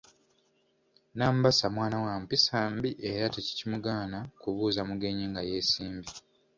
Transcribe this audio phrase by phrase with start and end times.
[1.15, 6.13] Nambassa mwana wa mpisa mbi era tekimugaana kubuuza mugenyi nga yeesimbye.